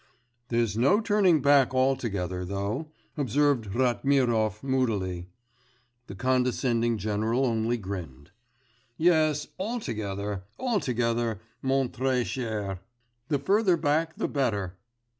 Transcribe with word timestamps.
'There's 0.47 0.75
no 0.75 0.99
turning 0.99 1.43
back 1.43 1.75
altogether, 1.75 2.43
though,' 2.43 2.87
observed 3.17 3.75
Ratmirov 3.75 4.63
moodily. 4.63 5.27
The 6.07 6.15
condescending 6.15 6.97
general 6.97 7.45
only 7.45 7.77
grinned. 7.77 8.31
'Yes, 8.97 9.49
altogether, 9.59 10.41
altogether, 10.57 11.39
mon 11.61 11.89
très 11.89 12.25
cher. 12.25 12.79
The 13.27 13.37
further 13.37 13.77
back 13.77 14.15
the 14.15 14.27
better. 14.27 14.75